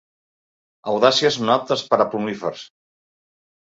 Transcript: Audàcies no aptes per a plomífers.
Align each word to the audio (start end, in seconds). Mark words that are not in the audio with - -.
Audàcies 0.93 1.39
no 1.45 1.55
aptes 1.59 1.87
per 1.93 2.03
a 2.03 2.11
plomífers. 2.17 2.69